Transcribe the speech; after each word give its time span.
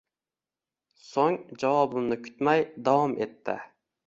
So`ng 1.01 1.37
javobimni 1.65 2.19
kutmay, 2.25 2.65
davom 2.89 3.15
etdi 3.29 3.61